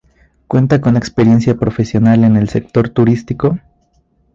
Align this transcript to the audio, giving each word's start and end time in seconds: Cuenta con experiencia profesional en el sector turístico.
Cuenta 0.47 0.81
con 0.81 0.97
experiencia 0.97 1.57
profesional 1.59 2.23
en 2.23 2.35
el 2.35 2.49
sector 2.49 2.89
turístico. 2.89 3.59